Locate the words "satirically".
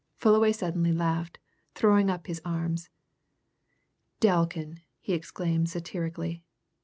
5.69-6.41